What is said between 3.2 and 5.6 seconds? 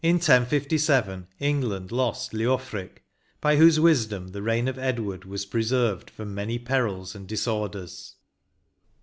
by whose wisdom the reign of Edward was